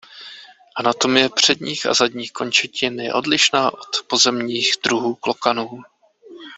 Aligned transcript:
Anatomie 0.75 1.29
předních 1.29 1.85
a 1.85 1.93
zadních 1.93 2.31
končetin 2.33 2.99
je 2.99 3.13
odlišná 3.13 3.73
od 3.73 3.87
pozemních 4.07 4.73
druhů 4.83 5.15
klokanů. 5.15 5.69